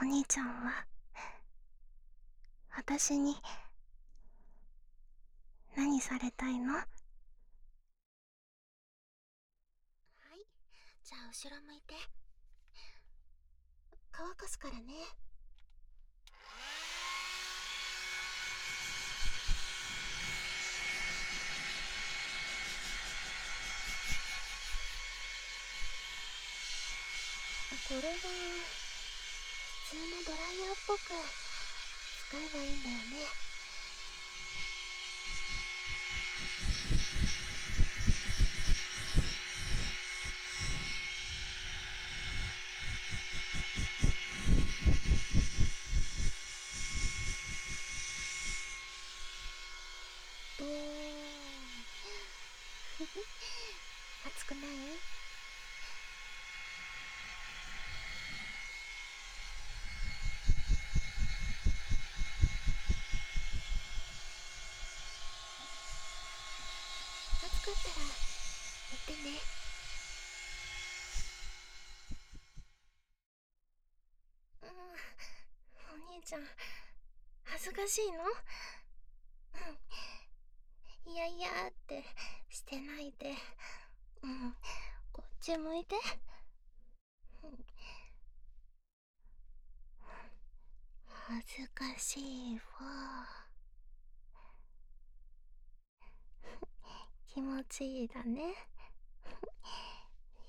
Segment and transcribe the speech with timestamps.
[0.00, 0.86] お兄ちゃんは
[2.76, 3.34] 私に
[5.76, 6.72] 何されたいの？
[6.72, 6.86] はい。
[11.02, 11.96] じゃあ後ろ向いて。
[14.12, 14.82] 乾かすからね。
[27.88, 28.14] これは
[29.88, 31.08] 普通のドライヤーっぽく使
[32.36, 33.02] えばいいんだよね。
[50.58, 50.72] どーん。
[54.26, 55.17] 熱くない？
[67.68, 67.94] かったら
[68.90, 69.36] 言ってね。
[74.62, 74.68] うん。
[76.10, 76.40] お兄ちゃん
[77.44, 78.24] 恥ずかしいの？
[78.24, 78.26] う
[81.10, 81.12] ん。
[81.12, 82.04] いやいやって
[82.48, 83.34] してないで
[84.22, 84.56] うん。
[85.12, 85.96] こっち向いて。
[87.42, 87.64] うん。
[91.06, 93.37] 恥ずかしいわ。
[97.38, 98.52] 気持ちいいだね。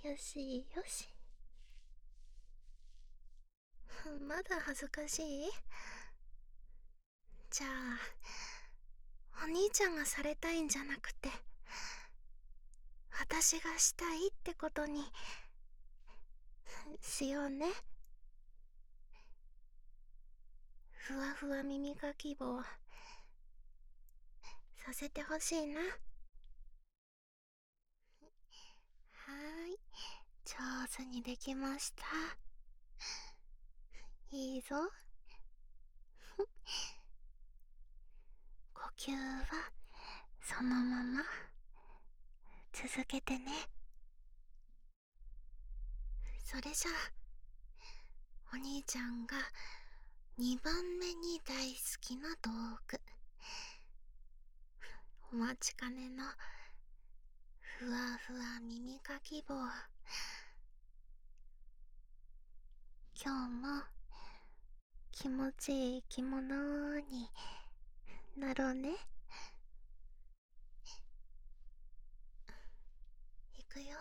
[0.03, 1.07] よ しよし。
[4.27, 5.51] まだ恥ずかしい？
[7.51, 7.99] じゃあ
[9.43, 11.29] お兄ちゃんがされたいんじゃなくて
[13.19, 15.03] 私がしたいってことに
[17.03, 17.67] しようね。
[20.91, 22.67] ふわふわ耳かき棒さ
[24.91, 25.81] せてほしいな
[29.29, 29.79] はーい
[30.59, 32.03] 上手にできました。
[34.30, 34.75] いいぞ。
[38.73, 39.71] 呼吸は
[40.42, 41.23] そのまま。
[42.73, 43.70] 続けてね。
[46.43, 46.95] それじゃあ
[48.52, 49.37] お兄ちゃんが
[50.37, 52.52] 2番目に大好きな道
[52.86, 52.99] 具。
[55.31, 56.26] お待ちかねの
[57.61, 59.55] ふわふわ耳かき棒。
[63.21, 63.83] 今日も
[65.11, 67.30] 気持ちいい着物に
[68.37, 68.91] なろうね。
[73.58, 73.97] いくよ。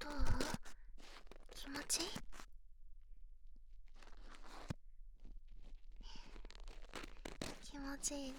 [0.00, 0.12] どう？
[1.54, 2.08] 気持ちいい
[7.62, 8.34] 気持ちいいね。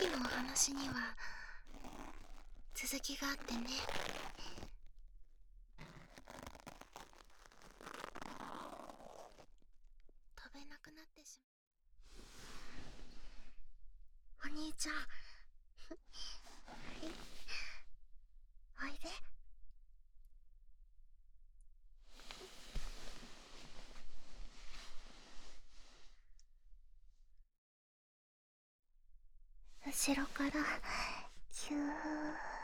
[0.00, 1.14] きのお話には
[2.74, 3.60] 続きがあってね。
[10.34, 11.50] 飛べなくなってしま
[14.48, 14.50] う。
[14.50, 15.00] お兄ちゃんは
[17.02, 17.10] い
[18.82, 19.10] おいで
[30.02, 30.50] 後ろから
[31.52, 32.59] キュー。